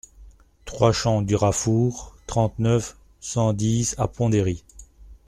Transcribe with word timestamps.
trois 0.65 0.93
champ 0.93 1.21
du 1.21 1.35
Rafourg, 1.35 2.15
trente-neuf, 2.25 2.97
cent 3.19 3.53
dix 3.53 3.93
à 3.99 4.07
Pont-d'Héry 4.07 4.63